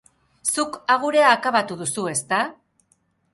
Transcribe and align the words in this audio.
Zuk 0.53 0.79
agurea 0.93 1.27
akabatu 1.33 1.77
duzu, 1.83 2.07
ezta? 2.15 2.41